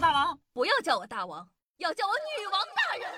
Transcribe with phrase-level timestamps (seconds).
[0.00, 3.10] 大王，不要叫我大王，要叫我女王大人。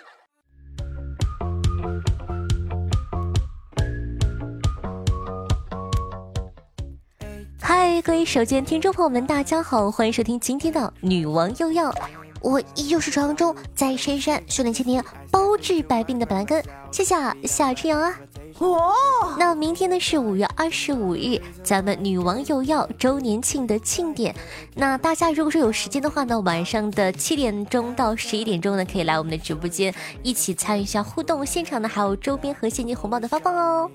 [7.60, 11.94] 嗨，各位手机听众朋友们，大家好，欢迎收听今天的女王又要。
[12.40, 17.14] 我依旧是传说中在深山修炼千年、包治百病的板蓝根，谢谢
[17.46, 18.18] 夏春阳啊。
[18.60, 18.92] 哦，
[19.38, 24.34] 那明天呢是五月二十五日，咱们女王又要周年庆的庆典。
[24.74, 31.44] 那大家如果说有时间的话呢，晚上的七点钟到十一点钟呢，可以来我们的直播间一起参与一下互动。
[31.44, 33.90] 现场呢还有周边和现金红包的发放哦。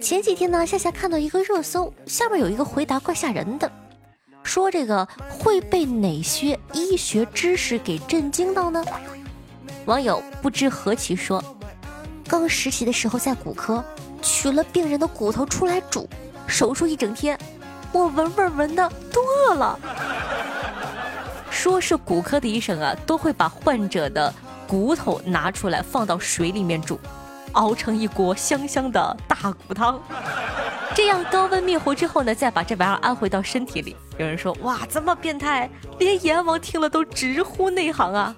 [0.00, 3.70] 前几天呢，夏夏看到一个热搜，下面有一个回答怪吓人的，
[4.42, 8.82] 说这个会被哪些医学知识给震惊到呢？
[9.84, 11.44] 网友不知何其说。
[12.28, 13.84] 刚实习的时候在骨科
[14.20, 16.08] 取了病人的骨头出来煮，
[16.46, 17.38] 手术一整天，
[17.92, 19.78] 我闻味闻的都饿了。
[21.50, 24.32] 说是骨科的医生啊，都会把患者的
[24.66, 26.98] 骨头拿出来放到水里面煮，
[27.52, 30.00] 熬成一锅香香的大骨汤。
[30.94, 33.94] 这样高温灭活之后呢，再把这玩意儿安回到身体里。
[34.18, 38.34] 有人说哇，这么变态，连阎王听了都直呼内行啊。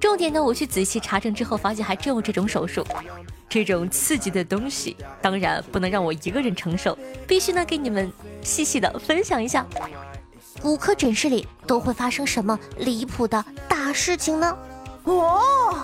[0.00, 2.84] 重点呢，我去仔细查证之后，发现还真有这种手术，
[3.48, 6.98] 这种刺激的东西，当然不能让我一个人承受，
[7.28, 8.10] 必须呢给你们
[8.42, 9.66] 细细的分享一下。
[10.62, 14.56] 骨科诊室里都会发生什么离谱的大事情呢？
[15.04, 15.76] 哦，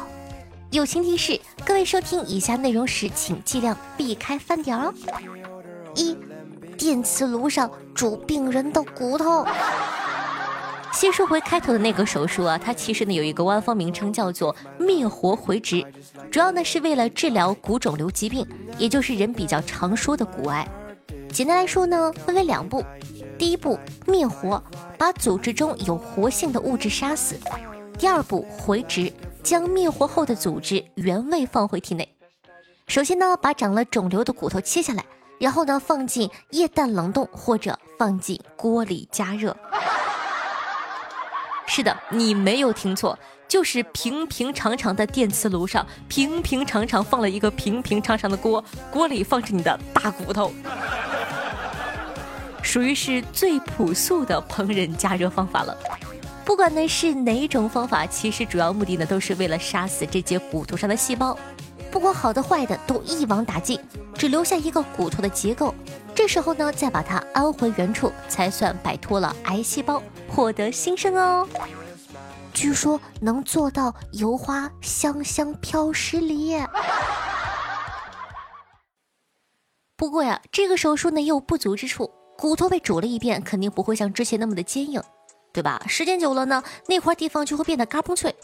[0.70, 4.92] 友情提示：各位收听以下内容时，请尽量避开饭点哦。
[5.94, 6.17] 一，
[6.77, 9.47] 电磁炉上煮病人的骨头。
[10.97, 15.85] 先说回开头的那个手术啊，它其实呢有一个官方名称叫做灭活回植，
[16.31, 18.47] 主要呢是为了治疗骨肿瘤疾病，
[18.79, 20.67] 也就是人比较常说的骨癌。
[21.31, 22.83] 简单来说呢，分为两步，
[23.37, 24.63] 第一步灭活，
[24.97, 27.37] 把组织中有活性的物质杀死；
[27.99, 32.11] 第二步回植，将灭活后的组织原位放回体内。
[32.87, 35.05] 首先呢，把长了肿瘤的骨头切下来，
[35.39, 39.55] 然后呢放进液氮冷冻或者放进锅里加热。
[41.66, 50.53] 是的，你没有听错，就是平平常常的电磁炉上，平平常常放了一个平平常常的锅，锅里放着你的大骨头，
[52.62, 55.76] 属于是最朴素的烹饪加热方法了。
[56.44, 61.37] 不管呢是哪种方法，其实主要目的呢都是为了杀死这节骨头上的细胞，
[61.91, 63.78] 不管好的坏的都一网打尽，
[64.15, 65.75] 只留下一个骨头的结构。
[66.16, 71.47] 这时候呢，再把它安回原处，才算摆脱了癌细胞，获得新生哦。
[72.54, 76.56] 据说能做到油花香香飘十里。
[79.94, 85.03] 不过呀，这个手术呢也有不足之处，骨头被煮了一遍，肯定不会像之前那么的坚硬，
[85.53, 85.82] 对吧？
[85.87, 88.34] 时间久了呢，那块地方就会变得嘎嘣脆，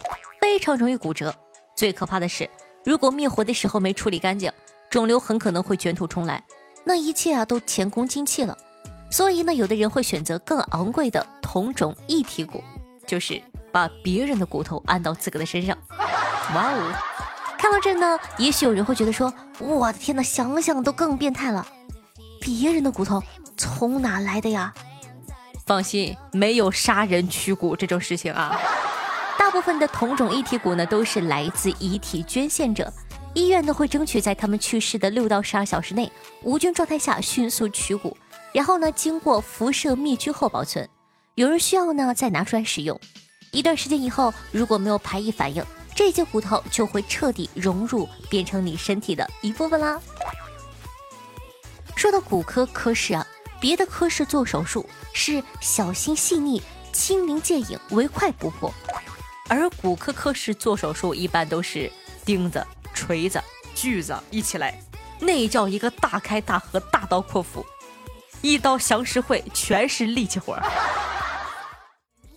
[0.42, 1.34] 非常容易骨折。
[1.74, 2.48] 最可怕的是，
[2.84, 4.52] 如果灭活的时候没处理干净，
[4.90, 6.44] 肿瘤很可能会卷土重来。
[6.84, 8.56] 那一切啊都前功尽弃了，
[9.10, 12.62] 所以呢，有的人会选择更昂贵的同种异体骨，
[13.06, 15.76] 就是把别人的骨头按到自个的身上。
[16.54, 16.92] 哇哦！
[17.56, 21.64] 看到这呢，也许有人会觉得说：“我的天呐，想想都更变态了。
[22.40, 23.22] 别人的骨头
[23.56, 24.74] 从哪来的呀？”
[25.64, 28.58] 放心，没有杀人取骨这种事情啊。
[29.38, 32.92] 大部分的同种异体骨呢，都是来自遗体捐献者。
[33.34, 36.10] 医院呢会争取在他们去世的六到十二小时内
[36.42, 38.16] 无菌状态下迅速取骨，
[38.52, 40.88] 然后呢经过辐射灭菌后保存。
[41.34, 42.98] 有人需要呢再拿出来使用。
[43.50, 50.00] 一段时间以后，如果没有排异反应，这些骨头就会彻底融入变成你身体的一部分啦。
[51.96, 53.26] 说到骨科科室啊，
[53.60, 56.62] 别的科室做手术是小心细腻、
[56.92, 58.72] 轻灵见影、唯快不破，
[59.48, 61.90] 而骨科科室做手术一般都是
[62.24, 62.66] 钉子。
[62.94, 63.42] 锤子、
[63.74, 64.78] 锯子一起来，
[65.20, 67.64] 那叫一个大开大合、大刀阔斧，
[68.40, 70.62] 一刀降十会，全是力气活儿。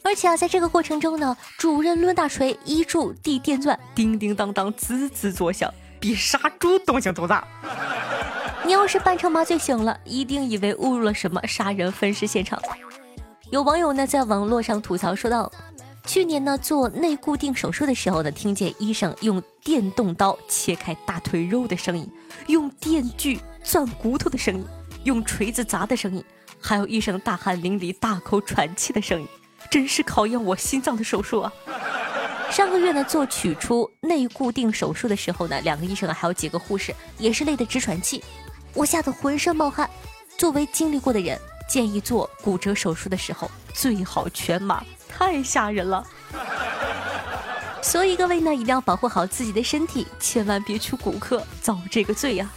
[0.04, 7.44] 而且啊，在这个过程中呢，主任抡大锤，一柱递电钻，叮叮当当，滋滋作响，比杀猪动静都大。
[8.64, 12.62] 你要是扮成麻醉醒了，一定以为误入了什么杀人分尸现场。
[13.52, 15.52] 有网友呢在网络上吐槽说道。
[16.06, 22.10] 去年呢，做内固定手术的时候呢，听见医生用电动刀切开大腿肉的声音，
[22.48, 24.66] 用电锯钻骨头的声音，
[25.04, 26.24] 用锤子砸的声音，
[26.62, 29.28] 还有医生大汗淋漓、大口喘气的声音，
[29.70, 31.52] 真是考验我心脏的手术啊！
[32.52, 38.24] 上个月呢，做取出内固定手术的时候呢，两个医生还有几个护士也是累得直喘气，
[38.74, 39.90] 我吓得浑身冒汗。
[40.38, 41.38] 作为经历过的人，
[41.68, 44.84] 建议做骨折手术的时候最好全麻，
[45.18, 46.06] 太吓人了。
[47.82, 52.52] 所以各位呢，一定要保护好自己的身体，千万别去骨科遭这个罪呀。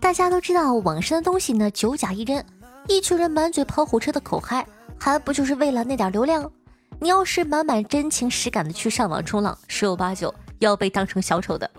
[0.00, 2.44] 大家都知道，网上的东西呢，九假一真，
[2.88, 4.66] 一群人满嘴跑火车的口嗨，
[4.98, 6.50] 还不就是为了那点流量？
[6.98, 11.70] 你要是满满真情实感的去上网冲浪，十有八九要被当成小丑的。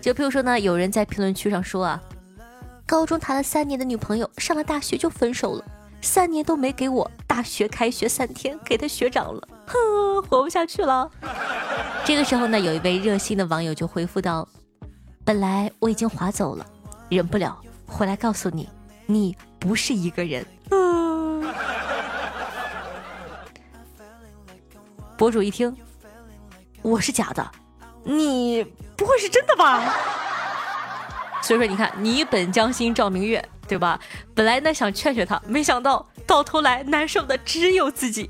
[0.00, 2.00] 就比如说呢，有人在评论区上说啊，
[2.86, 5.64] 高中谈了三年的女朋友，上了大学就分手了，
[6.00, 11.10] 三年都没给我，大学开学三天给他学长了，哼，活不下去了。
[12.04, 14.48] 这个时候呢，有一位热心的网友就回复道
[15.26, 16.64] ：“本来我已经划走了。”
[17.10, 18.68] 忍不了，回来告诉你，
[19.06, 20.46] 你不是一个人。
[25.18, 25.76] 博主一听，
[26.82, 27.50] 我是假的，
[28.04, 28.62] 你
[28.96, 29.92] 不会是真的吧？
[31.46, 34.00] 所以说，你看，你本将心照明月，对吧？
[34.34, 38.28] 本来呢想劝劝他，没想到到头来难受的只有自己。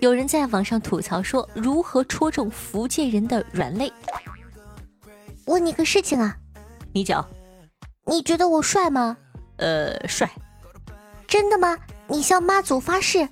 [0.00, 3.92] 有人在网上吐槽说，如何戳中福建人的软肋？
[5.46, 6.36] 问你个事情啊，
[6.92, 7.24] 你讲，
[8.06, 9.16] 你觉得我帅吗？
[9.58, 10.28] 呃，帅。
[11.28, 11.78] 真的吗？
[12.08, 13.28] 你向妈祖发誓？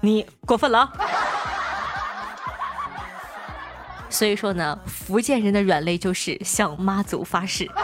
[0.00, 0.92] 你过分了。
[4.10, 7.68] 所以说呢，福建人的软肋就是向妈祖发誓。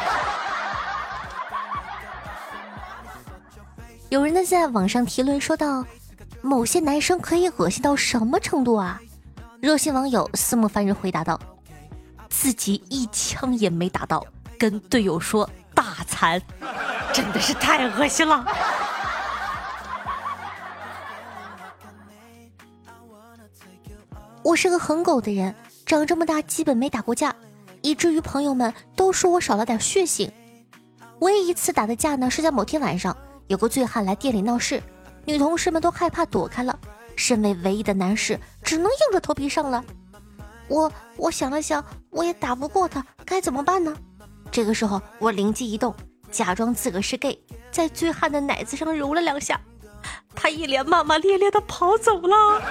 [4.09, 5.85] 有人呢在网上提论说到，
[6.41, 9.01] 某些男生可以恶心到什么程度啊？
[9.61, 11.41] 热心网友思慕凡人回答道。
[12.29, 14.27] 自己一枪也没打到，
[14.59, 16.43] 跟队友说大残，
[17.13, 18.45] 真的是太恶心了。
[24.43, 25.55] 我是个很狗的人，
[25.87, 27.35] 长这么大基本没打过架，
[27.83, 30.31] 以至于朋友们都说我少了点血性。
[31.21, 33.17] 唯一一次打的架呢，是在某天晚上，
[33.49, 34.83] 有个醉汉来店里闹事，
[35.25, 36.79] 女同事们都害怕躲开了，
[37.17, 39.85] 身为唯一的男士，只能硬着头皮上了。
[40.69, 43.95] 我我想了想，我也打不过他，该怎么办呢？
[44.51, 45.95] 这个时候，我灵机一动，
[46.31, 47.39] 假装自个是 gay，
[47.71, 49.61] 在醉汉的奶子上揉了两下，
[50.35, 52.63] 他一脸骂骂咧咧的跑走了。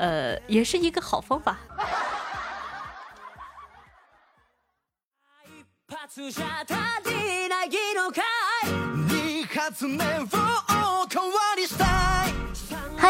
[0.00, 1.58] 呃，也是一个好方法。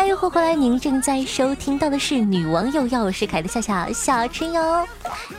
[0.00, 0.54] 嗨，欢迎回来！
[0.54, 4.88] 您正在收听到的是《女王又要》，我是凯的夏夏夏春瑶。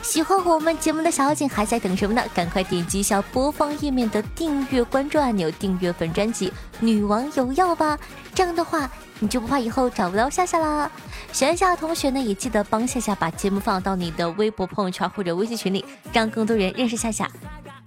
[0.02, 2.22] 喜欢我们节目的小妖精还在等什么呢？
[2.32, 6.48] 赶快点击一下播放页面的订阅关注按钮，订阅本专辑
[6.78, 7.98] 《女王又要》吧。
[8.36, 8.88] 这样的话，
[9.18, 10.88] 你就不怕以后找不到夏夏啦。
[11.32, 17.28] 喜欢夏夏同学呢，也记得帮夏夏把节目放到你的微博朋友圈或者微信群里，让更多人认识夏夏。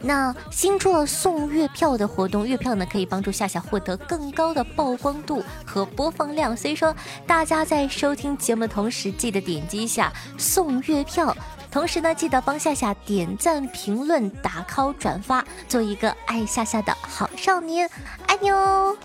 [0.07, 11.35] 那新出了送月票的活动，月票呢可以帮助夏夏获得更高的曝光度和播放量，所以说大家在收听节目的同时，记得点击一下送月票，
[11.71, 17.89] 同时呢记得帮夏夏点赞、评论、打 call、转发，做一个爱夏夏的好少年，
[18.27, 18.95] 爱你哦！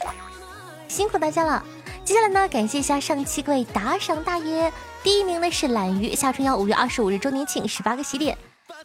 [0.87, 1.65] 辛苦大家了。
[2.05, 4.71] 接下来呢，感谢一下上期各位打赏大爷，
[5.03, 8.37] 第一名呢是懒鱼夏春瑶五月二十五日周年庆十八个洗点。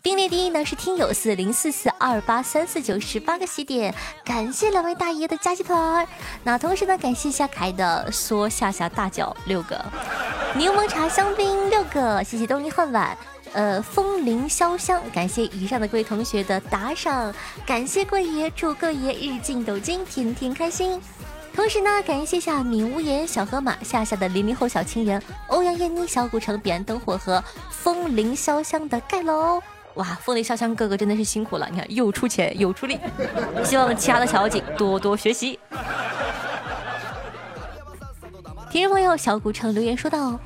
[0.06, 3.92] 并列第一呢是听友四零四四二八三四九十八个喜点，
[4.24, 6.08] 感谢两位大爷的加鸡腿儿。
[6.44, 9.84] 那同时呢，感谢一下凯的缩下下大脚六个，
[10.54, 13.18] 柠檬茶香槟六个，谢谢东篱恨晚，
[13.54, 17.34] 呃风铃潇湘，感谢以上的各位同学的打赏，
[17.66, 21.02] 感谢贵爷，祝各爷日进斗金，天天开心。
[21.56, 29.60] 同时呢，感谢下闵无言、小河马、夏夏的零零后小情人、欧阳燕妮、小古城、彼岸灯火和风铃潇湘的盖楼。
[29.96, 33.00] 哇，风铃潇湘哥哥真的是辛苦了，你看又出钱又出力，
[33.64, 35.60] 希望其他的小妖精多多学习。
[38.70, 40.38] 听众朋友小古城留言说道：“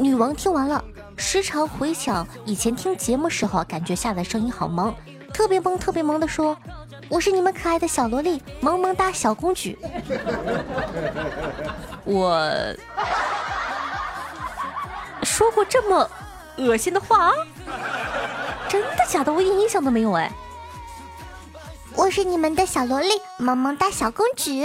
[0.00, 0.82] 女王听完了，
[1.18, 4.94] 时常回想以前听节目时候，感觉下的声音好萌，
[5.34, 6.56] 特别萌特别萌的说，
[7.10, 9.78] 我是你们可爱的小萝莉，萌萌哒小公举。
[12.04, 12.50] 我
[15.22, 16.10] 说过这么
[16.56, 17.32] 恶心的话？
[18.68, 19.32] 真的假的？
[19.32, 20.30] 我一点印象都没有哎！
[21.96, 24.50] 我是你们的小萝莉，萌萌哒小公主。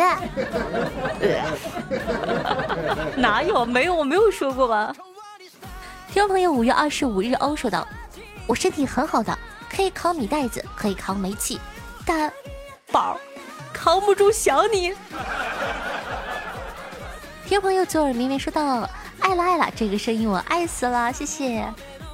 [3.15, 3.63] 哪有？
[3.65, 4.91] 没有，我没有说过吧？
[6.11, 7.87] 听众朋友，五月二十五日欧说道
[8.47, 9.37] ：“我身体很好的，
[9.69, 11.61] 可以扛米袋子，可以扛煤气，
[12.03, 12.33] 但
[12.91, 13.15] 宝
[13.71, 14.89] 扛不住想你。”
[17.45, 18.89] 听众朋友左耳明明说道
[19.21, 21.71] ：“爱了爱了，这个声音我爱死了，谢谢。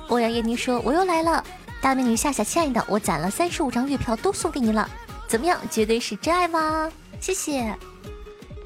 [0.10, 1.42] 欧阳燕妮说我又来了，
[1.86, 4.89] 大美女夏夏，亲爱的，我攒了三十五张月票都送给你了，
[5.27, 5.62] 怎么样？
[5.70, 6.92] 绝对是真爱吗？
[7.22, 7.77] 谢谢。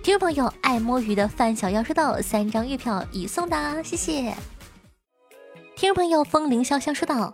[0.02, 4.34] 听众朋友，爱摸鱼的范小妖说道：“三张月票已送达，谢谢。
[5.76, 7.34] 听众朋友，风铃潇潇说道：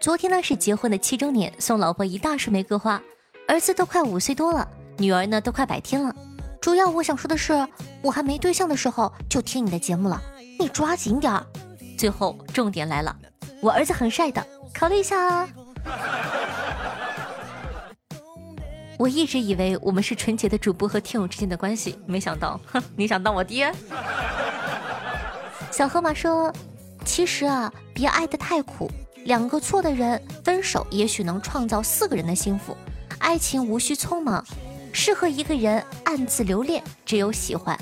[0.00, 3.02] 昨天呢是结婚的七周年，送老婆一大束玫瑰花，
[3.46, 4.66] 儿子都快五岁多了，
[4.96, 6.16] 女儿呢都快百天了。
[6.62, 7.52] 主要我想说的是，
[8.00, 10.18] 我还没对象的时候就听你的节目了，
[10.58, 11.46] 你抓紧点儿。
[11.98, 13.14] 最后重点来了，
[13.60, 14.46] 我儿子很帅的，
[14.78, 15.48] 考虑一下啊。
[18.98, 23.72] ”我一直以为我们是纯洁的主播和听友之间的关系，没想到，哼，你想当我爹？
[25.72, 26.52] 小河马说
[27.04, 28.90] ：“其实啊，别爱得太苦。
[29.24, 32.76] 两个错的人分手，也许能创造四个人的幸福。
[33.18, 34.44] 爱情无需匆忙，
[34.92, 37.78] 适合一个人暗自留恋，只有喜欢。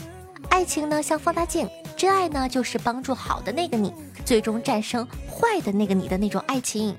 [0.49, 3.93] 爱情呢，像放大镜，真爱呢，就是帮助好的那个你，
[4.25, 6.95] 最终战胜坏的那个你的那种爱情。”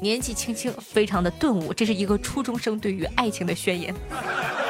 [0.00, 3.94] 年纪轻轻，非常的顿悟，这是一个初中生对于爱情的宣言。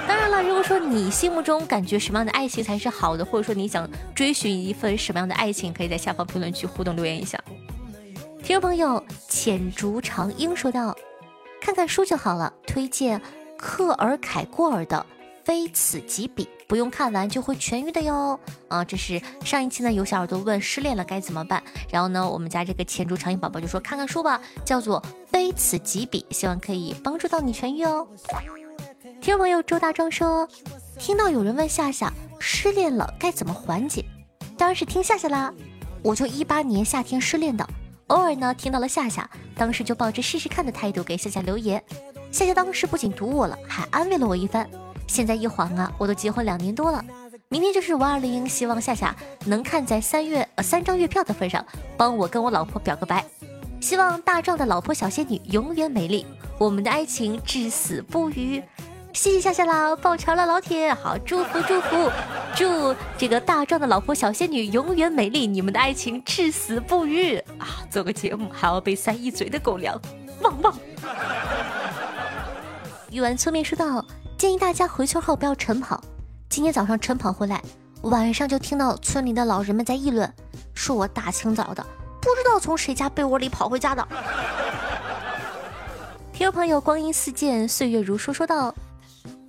[0.09, 7.38] 当然了，如果说你心目中感觉什么样的爱情才是好的，或者说你想追寻一份什么样的爱情，可以在下方评论区互动留言一下。
[8.42, 10.97] 听众朋友浅竹长英说道
[11.62, 13.23] ：“看看书就好了，推荐
[13.57, 14.97] 克尔凯郭尔的
[15.50, 18.38] 《非此即彼》。”不用看完就会痊愈的哟，
[18.69, 28.07] 啊，这是上一期呢有小耳朵问失恋了该怎么办，然后呢我们家这个前竹长音宝宝就说看看书吧，叫做非此即彼，希望可以帮助到你痊愈哦。
[29.21, 30.49] 听众朋友周大壮说，
[30.97, 34.04] 听到有人问夏夏失恋了该怎么缓解，
[34.57, 35.52] 当然是听夏夏啦，
[36.04, 37.69] 我就一八年夏天失恋的，
[38.07, 41.83] 偶尔呢听到了夏夏，当时就抱着试试看的态度给夏夏留言，
[42.30, 44.71] 夏夏当时不仅读我了，还安慰了我一番。
[45.11, 47.05] 现在一晃啊，我都结婚两年多了，
[47.49, 49.14] 明天就是五二零，希望夏夏
[49.45, 53.25] 能看在三月呃三张月票的份上，帮我跟我老婆表个白，
[53.81, 56.25] 希望大壮的老婆小仙女永远美丽，
[56.59, 58.62] 我们的爱情至死不渝。
[59.12, 62.09] 谢谢夏夏啦，抱拳了老铁，好祝福祝福，
[62.55, 67.83] 祝这个大壮的老婆小仙女永远美丽，你们的爱情至死不渝啊！
[67.90, 70.00] 做个节目还要被塞一嘴的狗粮，
[70.43, 70.73] 旺旺。
[73.11, 74.05] 语完粗面说道。
[74.38, 76.02] 建议大家回村后不要晨跑。
[76.49, 77.62] 今天早上晨跑回来，
[78.02, 80.33] 晚上就听到村里的老人们在议论，
[80.73, 81.85] 说我大清早的
[82.23, 84.09] 不知道从谁家被窝里跑回家的。
[86.33, 88.75] 听众朋友，光阴似箭，岁月如梭，说道：“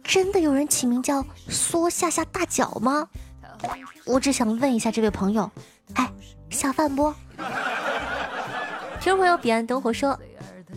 [0.04, 3.08] 真的有人起名叫缩下下大脚吗？
[4.06, 5.50] 我只想问一下这位朋友，
[5.94, 6.12] 哎，
[6.50, 7.14] 下饭不？
[9.00, 10.20] 听众朋友，彼岸灯火说，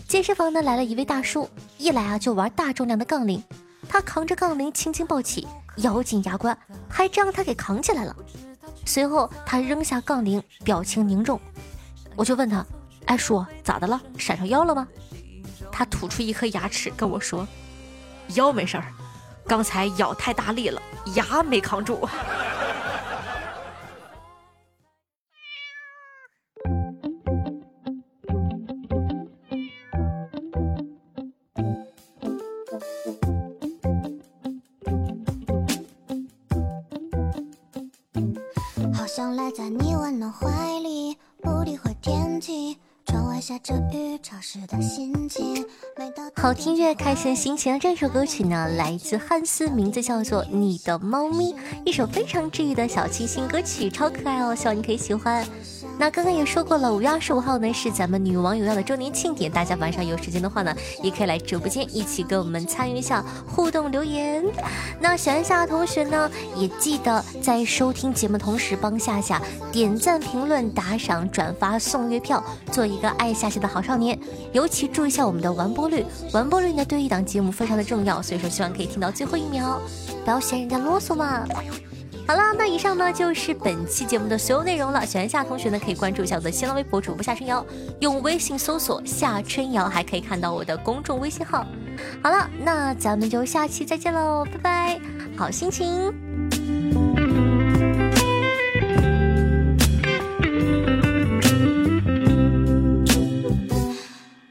[0.09, 1.49] 健身房呢来了一位大叔，
[1.79, 3.43] 一来啊就玩大重量的杠铃。
[3.89, 5.47] 他扛着杠铃轻轻抱起，
[5.79, 6.57] 咬紧牙关，
[6.89, 8.15] 还真让他给扛起来了。
[8.87, 11.41] 随后他扔下杠铃，表情凝重。
[12.17, 12.65] 我就问他
[13.07, 14.01] ：“哎，叔，咋的了？
[14.19, 14.87] 闪上腰了吗？”
[15.71, 17.47] 他吐出一颗牙齿跟我说
[18.35, 18.85] ：“腰没事儿，
[19.47, 20.81] 刚才咬太大力了，
[21.15, 22.01] 牙没扛住。”
[39.56, 40.49] 在你温暖怀
[40.80, 42.76] 里，不理会天气。
[43.06, 45.64] 窗外下着雨，潮湿的心情。
[46.34, 51.52] 好听越开心心情的这首歌曲呢，来自汉斯，名字叫做《你的猫咪》，
[51.84, 55.46] 一首非常治愈的小清新歌曲，超可爱哦，希望你可以喜欢。
[55.99, 64.45] 那刚刚也说过了，五月二十五号呢是咱们女王有药的周年庆典，大家晚上有时间的话呢，也可以来直播间一起跟我们参与一下互动留言。
[65.01, 69.41] 那喜欢夏夏同学呢，也记得在收听节目同时帮夏夏
[69.73, 74.19] 点赞、评论、打赏、转发、送月票，做一个爱夏夏的好少年。
[74.53, 79.81] 尤其注意一下我们的完播率，完播率呢对一档节目非常的重要，所以说希望可以听到最后一秒，
[80.25, 81.47] 不要嫌人家啰嗦嘛。
[82.26, 85.04] 好了，那以上呢就是本期节目的所有内容了。
[85.04, 87.64] 喜欢夏同学呢，可以关注一下我的新浪微博主播夏春瑶，
[88.00, 91.66] 用微信搜索夏春瑶，还可以看到我的公众微信号。
[92.23, 95.00] 好了，那咱们就下期再见喽，拜拜，
[95.37, 96.12] 好心情。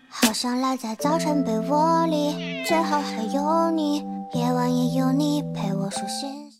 [0.09, 6.52] 好想赖在早晨被窝里，最好还有你，夜晚也有你陪我数星。